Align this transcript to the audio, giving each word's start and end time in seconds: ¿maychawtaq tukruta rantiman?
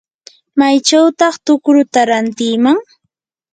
¿maychawtaq 0.57 1.35
tukruta 1.45 2.01
rantiman? 2.09 2.77